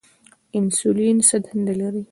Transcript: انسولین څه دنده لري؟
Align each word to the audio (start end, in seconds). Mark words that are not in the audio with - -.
انسولین 0.57 1.17
څه 1.27 1.35
دنده 1.45 1.73
لري؟ 1.79 2.03